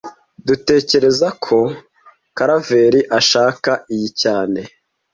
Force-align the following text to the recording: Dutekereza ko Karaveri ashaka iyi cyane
Dutekereza 0.47 1.27
ko 1.45 1.57
Karaveri 2.37 3.01
ashaka 3.19 3.71
iyi 3.93 4.09
cyane 4.21 4.61